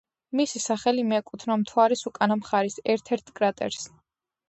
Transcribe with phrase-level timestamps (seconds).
[0.39, 3.91] მისი სახელი მიეკუთვნა მთვარის უკანა მხარის ერთ-ერთ კრატერს.